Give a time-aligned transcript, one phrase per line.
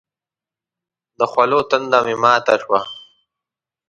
[1.19, 2.81] د خولو تنده مې ماته شوه.